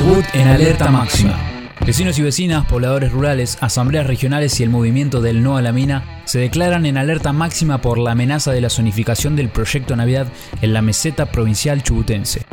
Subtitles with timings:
[0.00, 1.38] Chubut en alerta máxima.
[1.84, 6.22] Vecinos y vecinas, pobladores rurales, asambleas regionales y el movimiento del No a la Mina
[6.24, 10.26] se declaran en alerta máxima por la amenaza de la zonificación del proyecto Navidad
[10.62, 12.46] en la meseta provincial chubutense.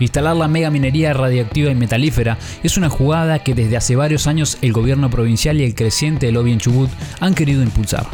[0.00, 4.58] Instalar la mega minería radiactiva y metalífera es una jugada que desde hace varios años
[4.60, 6.90] el gobierno provincial y el creciente lobby en Chubut
[7.20, 8.08] han querido impulsar.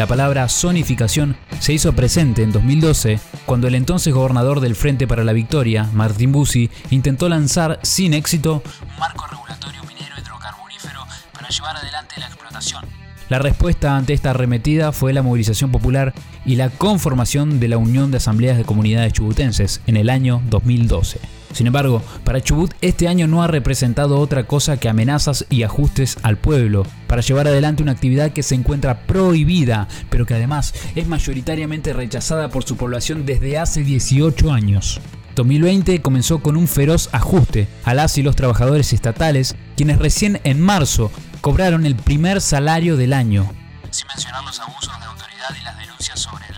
[0.00, 5.24] La palabra zonificación se hizo presente en 2012 cuando el entonces gobernador del Frente para
[5.24, 11.02] la Victoria, Martín Bussi, intentó lanzar sin éxito un marco regulatorio minero hidrocarburífero
[11.34, 12.86] para llevar adelante la explotación.
[13.28, 16.14] La respuesta ante esta arremetida fue la movilización popular
[16.46, 21.39] y la conformación de la Unión de Asambleas de Comunidades Chubutenses en el año 2012.
[21.52, 26.18] Sin embargo, para Chubut este año no ha representado otra cosa que amenazas y ajustes
[26.22, 31.08] al pueblo para llevar adelante una actividad que se encuentra prohibida, pero que además es
[31.08, 35.00] mayoritariamente rechazada por su población desde hace 18 años.
[35.34, 40.60] 2020 comenzó con un feroz ajuste a las y los trabajadores estatales, quienes recién en
[40.60, 41.10] marzo
[41.40, 43.50] cobraron el primer salario del año.
[43.90, 46.49] Sin mencionar los abusos de autoridad y las denuncias sobre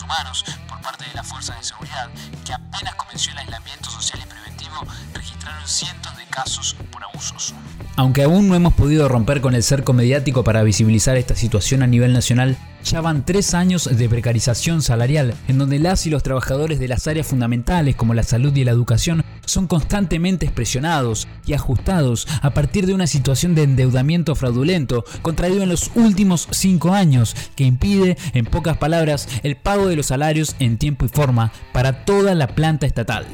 [0.00, 2.08] humanos por parte de las fuerzas de seguridad,
[2.44, 7.54] que apenas comenzó el aislamiento social y preventivo, registraron cientos de casos por abusos.
[7.96, 11.86] Aunque aún no hemos podido romper con el cerco mediático para visibilizar esta situación a
[11.86, 16.78] nivel nacional, ya van tres años de precarización salarial, en donde las y los trabajadores
[16.78, 22.26] de las áreas fundamentales como la salud y la educación son constantemente presionados y ajustados
[22.40, 27.64] a partir de una situación de endeudamiento fraudulento contraído en los últimos cinco años que
[27.64, 32.34] impide, en pocas palabras, el pago de los salarios en tiempo y forma para toda
[32.34, 33.26] la planta estatal.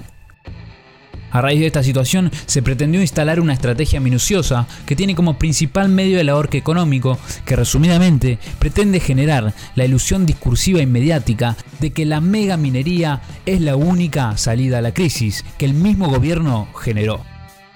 [1.30, 5.88] A raíz de esta situación se pretendió instalar una estrategia minuciosa que tiene como principal
[5.88, 12.06] medio el ahorque económico, que resumidamente pretende generar la ilusión discursiva y mediática de que
[12.06, 17.20] la mega minería es la única salida a la crisis que el mismo gobierno generó.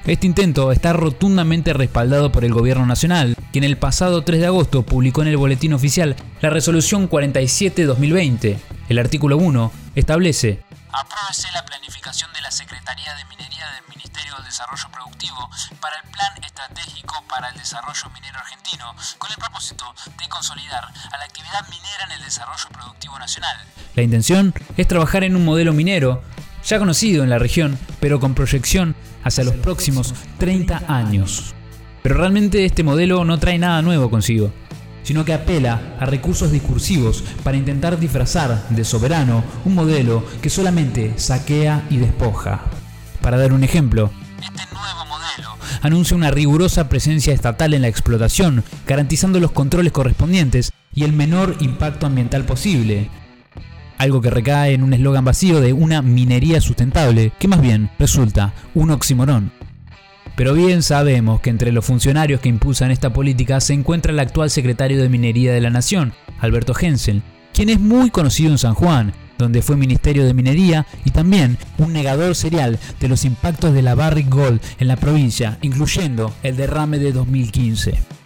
[0.06, 4.82] Este intento está rotundamente respaldado por el gobierno nacional, quien el pasado 3 de agosto
[4.82, 8.56] publicó en el boletín oficial la resolución 47-2020.
[8.88, 10.58] El artículo 1 establece
[10.92, 15.48] Apruébese la planificación de la Secretaría de Minería del Ministerio del Desarrollo Productivo
[15.80, 21.18] para el Plan Estratégico para el Desarrollo Minero Argentino, con el propósito de consolidar a
[21.18, 23.56] la actividad minera en el desarrollo productivo nacional.
[23.94, 26.22] La intención es trabajar en un modelo minero
[26.62, 28.94] ya conocido en la región, pero con proyección
[29.24, 31.54] hacia los próximos 30 años.
[32.02, 34.52] Pero realmente este modelo no trae nada nuevo consigo
[35.02, 41.14] sino que apela a recursos discursivos para intentar disfrazar de soberano un modelo que solamente
[41.16, 42.62] saquea y despoja.
[43.20, 48.64] Para dar un ejemplo, este nuevo modelo anuncia una rigurosa presencia estatal en la explotación,
[48.86, 53.10] garantizando los controles correspondientes y el menor impacto ambiental posible.
[53.98, 58.52] Algo que recae en un eslogan vacío de una minería sustentable, que más bien resulta
[58.74, 59.52] un oximorón.
[60.36, 64.50] Pero bien sabemos que entre los funcionarios que impulsan esta política se encuentra el actual
[64.50, 67.22] secretario de Minería de la Nación, Alberto Hensel,
[67.52, 71.92] quien es muy conocido en San Juan, donde fue Ministerio de Minería y también un
[71.92, 76.98] negador serial de los impactos de la Barrick Gold en la provincia, incluyendo el derrame
[76.98, 78.21] de 2015.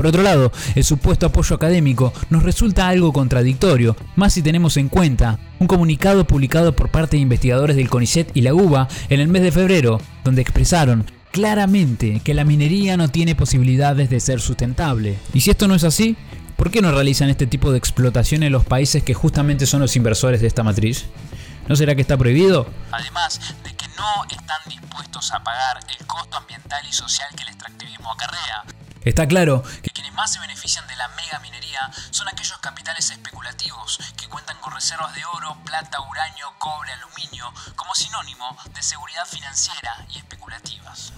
[0.00, 4.88] Por otro lado, el supuesto apoyo académico nos resulta algo contradictorio, más si tenemos en
[4.88, 9.28] cuenta un comunicado publicado por parte de investigadores del CONICET y la UBA en el
[9.28, 15.18] mes de febrero, donde expresaron claramente que la minería no tiene posibilidades de ser sustentable.
[15.34, 16.16] Y si esto no es así,
[16.56, 19.96] ¿por qué no realizan este tipo de explotación en los países que justamente son los
[19.96, 21.08] inversores de esta matriz?
[21.68, 22.66] ¿No será que está prohibido?
[22.90, 27.50] Además de que no están dispuestos a pagar el costo ambiental y social que el
[27.50, 28.79] extractivismo acarrea.
[29.04, 33.98] Está claro que quienes más se benefician de la mega minería son aquellos capitales especulativos
[34.18, 37.46] que cuentan con reservas de oro, plata, uranio, cobre, aluminio
[37.76, 41.14] como sinónimo de seguridad financiera y especulativas.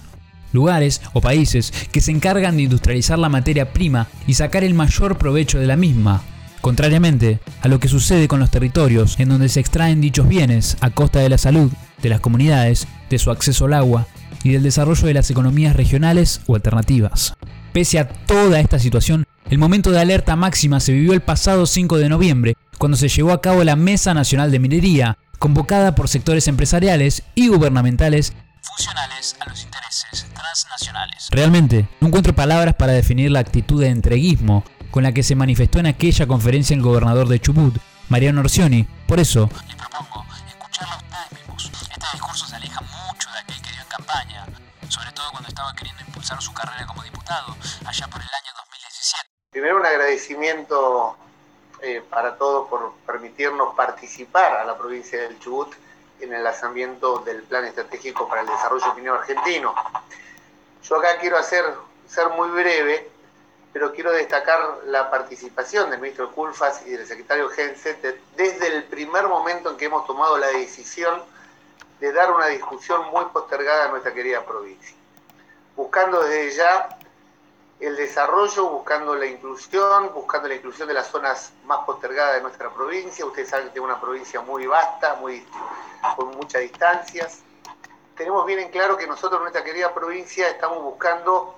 [0.52, 5.18] Lugares o países que se encargan de industrializar la materia prima y sacar el mayor
[5.18, 6.22] provecho de la misma,
[6.60, 10.90] contrariamente a lo que sucede con los territorios en donde se extraen dichos bienes a
[10.90, 14.06] costa de la salud, de las comunidades, de su acceso al agua
[14.44, 17.34] y del desarrollo de las economías regionales o alternativas.
[17.72, 21.96] Pese a toda esta situación, el momento de alerta máxima se vivió el pasado 5
[21.96, 26.48] de noviembre, cuando se llevó a cabo la Mesa Nacional de Minería, convocada por sectores
[26.48, 31.28] empresariales y gubernamentales funcionales a los intereses transnacionales.
[31.30, 35.80] Realmente, no encuentro palabras para definir la actitud de entreguismo con la que se manifestó
[35.80, 37.76] en aquella conferencia el gobernador de Chubut,
[38.10, 38.86] Mariano Orsioni.
[39.06, 41.41] Por eso, les propongo a ustedes
[44.92, 47.56] sobre todo cuando estaba queriendo impulsar su carrera como diputado,
[47.86, 49.30] allá por el año 2017.
[49.50, 51.16] Primero un agradecimiento
[51.80, 55.72] eh, para todos por permitirnos participar a la provincia del Chubut
[56.20, 59.74] en el lanzamiento del Plan Estratégico para el Desarrollo Minero Argentino.
[60.82, 61.64] Yo acá quiero hacer,
[62.06, 63.10] ser muy breve,
[63.72, 69.26] pero quiero destacar la participación del ministro Culfas y del secretario Genset desde el primer
[69.26, 71.22] momento en que hemos tomado la decisión
[72.02, 74.96] de dar una discusión muy postergada a nuestra querida provincia,
[75.76, 76.98] buscando desde ya
[77.78, 82.70] el desarrollo, buscando la inclusión, buscando la inclusión de las zonas más postergadas de nuestra
[82.70, 83.24] provincia.
[83.24, 85.46] Ustedes saben que es una provincia muy vasta, muy,
[86.16, 87.38] con muchas distancias.
[88.16, 91.56] Tenemos bien en claro que nosotros nuestra querida provincia estamos buscando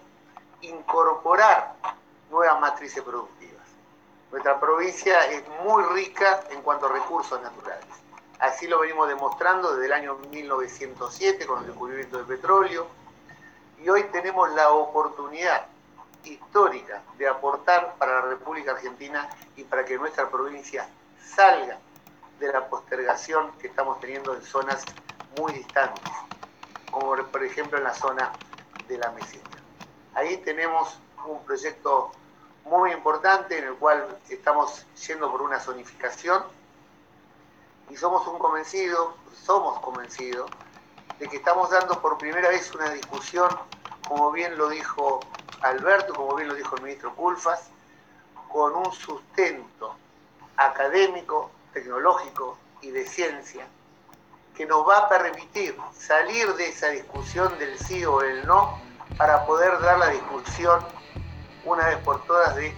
[0.61, 1.73] incorporar
[2.31, 3.65] nuevas matrices productivas.
[4.31, 8.04] Nuestra provincia es muy rica en cuanto a recursos naturales.
[8.39, 12.87] Así lo venimos demostrando desde el año 1907 con el descubrimiento del petróleo.
[13.83, 15.67] Y hoy tenemos la oportunidad
[16.25, 20.89] histórica de aportar para la República Argentina y para que nuestra provincia
[21.25, 21.79] salga
[22.39, 24.85] de la postergación que estamos teniendo en zonas
[25.39, 26.03] muy distantes,
[26.91, 28.33] como por ejemplo en la zona
[28.89, 29.59] de la meseta.
[30.15, 32.13] Ahí tenemos un proyecto
[32.65, 36.43] muy importante en el cual estamos yendo por una zonificación
[37.91, 39.15] y somos un convencido,
[39.45, 40.51] somos convencidos
[41.19, 43.49] de que estamos dando por primera vez una discusión,
[44.09, 45.21] como bien lo dijo
[45.63, 47.71] Alberto, como bien lo dijo el ministro Culfas,
[48.49, 49.97] con un sustento
[50.57, 53.67] académico, tecnológico y de ciencia
[54.55, 58.79] que nos va a permitir salir de esa discusión del sí o el no
[59.17, 60.81] para poder dar la discusión
[61.65, 62.75] una vez por todas de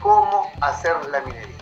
[0.00, 1.59] cómo hacer la minería.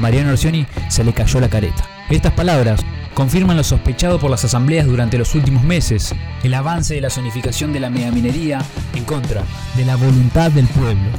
[0.00, 1.84] Mariano Orsioni se le cayó la careta.
[2.08, 2.80] Estas palabras
[3.14, 7.72] confirman lo sospechado por las asambleas durante los últimos meses, el avance de la zonificación
[7.72, 8.64] de la megaminería
[8.94, 9.44] en contra
[9.76, 11.10] de la voluntad del pueblo.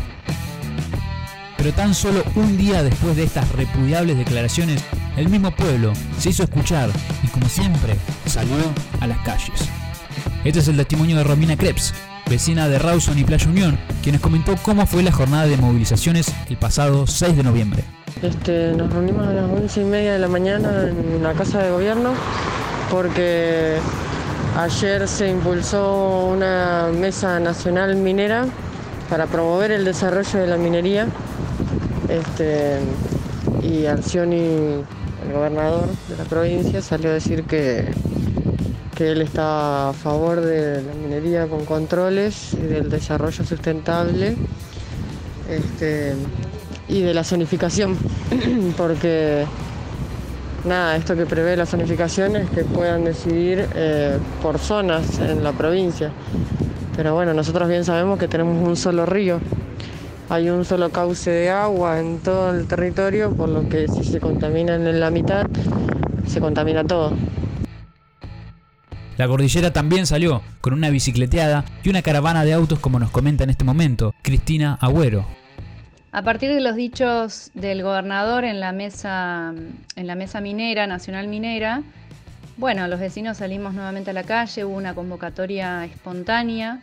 [1.57, 4.83] Pero tan solo un día después de estas repudiables declaraciones,
[5.15, 6.89] el mismo pueblo se hizo escuchar
[7.23, 7.95] y como siempre
[8.25, 8.55] salió
[8.99, 9.69] a las calles.
[10.43, 11.93] Este es el testimonio de Romina Krebs,
[12.31, 16.55] vecina de Rawson y Playa Unión, quienes comentó cómo fue la jornada de movilizaciones el
[16.55, 17.83] pasado 6 de noviembre.
[18.21, 21.71] Este, nos reunimos a las once y media de la mañana en la Casa de
[21.71, 22.13] Gobierno
[22.89, 23.75] porque
[24.57, 28.45] ayer se impulsó una mesa nacional minera
[29.09, 31.07] para promover el desarrollo de la minería.
[32.07, 32.79] Este,
[33.61, 37.91] y Arcioni, el gobernador de la provincia, salió a decir que,
[39.03, 44.35] él está a favor de la minería con controles y del desarrollo sustentable.
[45.49, 46.13] Este,
[46.87, 47.97] y de la zonificación,
[48.77, 49.45] porque
[50.65, 55.53] nada, esto que prevé la zonificación es que puedan decidir eh, por zonas en la
[55.53, 56.11] provincia.
[56.95, 59.39] Pero bueno, nosotros bien sabemos que tenemos un solo río,
[60.29, 64.19] hay un solo cauce de agua en todo el territorio, por lo que si se
[64.19, 65.45] contaminan en la mitad,
[66.27, 67.13] se contamina todo.
[69.21, 73.43] La cordillera también salió, con una bicicleteada y una caravana de autos como nos comenta
[73.43, 75.27] en este momento Cristina Agüero.
[76.11, 79.53] A partir de los dichos del gobernador en la mesa,
[79.95, 81.83] en la mesa minera, nacional minera,
[82.57, 86.79] bueno, los vecinos salimos nuevamente a la calle, hubo una convocatoria espontánea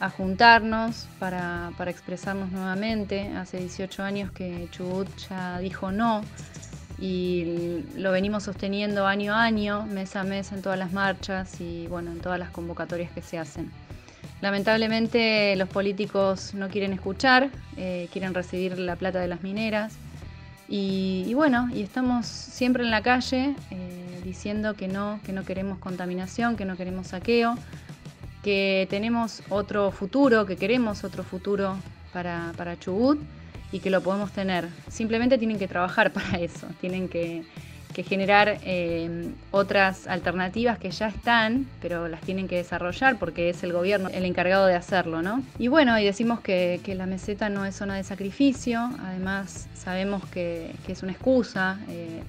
[0.00, 3.28] a juntarnos para, para expresarnos nuevamente.
[3.36, 6.22] Hace 18 años que Chubut ya dijo no
[6.98, 11.86] y lo venimos sosteniendo año a año, mes a mes en todas las marchas y
[11.88, 13.70] bueno, en todas las convocatorias que se hacen.
[14.40, 19.94] Lamentablemente los políticos no quieren escuchar, eh, quieren recibir la plata de las mineras
[20.68, 25.78] y, bueno, y estamos siempre en la calle eh, diciendo que no, que no queremos
[25.78, 27.54] contaminación, que no queremos saqueo,
[28.42, 31.76] que tenemos otro futuro, que queremos otro futuro
[32.12, 33.20] para, para Chubut
[33.74, 34.68] y que lo podemos tener.
[34.88, 37.42] Simplemente tienen que trabajar para eso, tienen que
[37.94, 43.62] que generar eh, otras alternativas que ya están, pero las tienen que desarrollar porque es
[43.62, 45.42] el gobierno el encargado de hacerlo, ¿no?
[45.58, 50.74] Y bueno, y decimos que, la meseta no es zona de sacrificio, además sabemos que,
[50.88, 52.22] es una excusa, eh,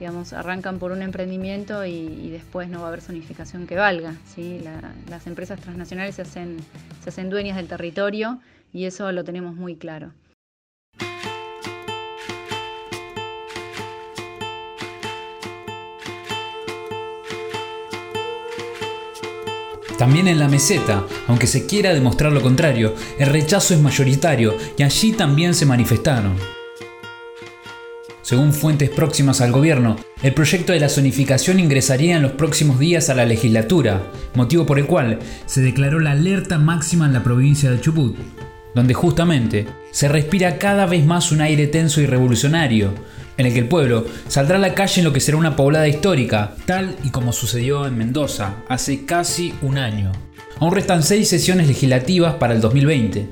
[0.00, 4.64] digamos, arrancan por un emprendimiento y, después no va a haber zonificación que valga, ¿sí?
[5.10, 6.56] las empresas transnacionales se hacen,
[7.04, 8.40] se hacen dueñas del territorio
[8.72, 10.12] y eso lo tenemos muy claro.
[19.98, 24.82] También en la meseta, aunque se quiera demostrar lo contrario, el rechazo es mayoritario y
[24.82, 26.36] allí también se manifestaron.
[28.22, 33.10] Según fuentes próximas al gobierno, el proyecto de la zonificación ingresaría en los próximos días
[33.10, 37.70] a la legislatura, motivo por el cual se declaró la alerta máxima en la provincia
[37.70, 38.16] de Chubut.
[38.74, 42.92] Donde justamente se respira cada vez más un aire tenso y revolucionario,
[43.36, 45.88] en el que el pueblo saldrá a la calle en lo que será una poblada
[45.88, 50.12] histórica, tal y como sucedió en Mendoza hace casi un año.
[50.58, 53.28] Aún restan seis sesiones legislativas para el 2020,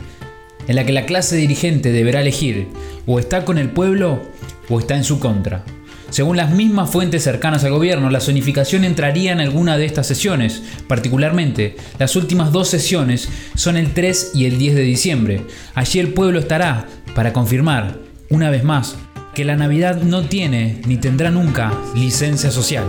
[0.67, 2.69] en la que la clase dirigente deberá elegir
[3.07, 4.23] o está con el pueblo
[4.69, 5.65] o está en su contra.
[6.11, 10.63] Según las mismas fuentes cercanas al gobierno, la zonificación entraría en alguna de estas sesiones.
[10.89, 15.43] Particularmente, las últimas dos sesiones son el 3 y el 10 de diciembre.
[15.75, 17.99] Allí el pueblo estará para confirmar,
[18.29, 18.97] una vez más,
[19.35, 22.85] que la Navidad no tiene ni tendrá nunca licencia social.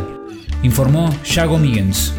[0.64, 2.14] Informó Yago Miggins.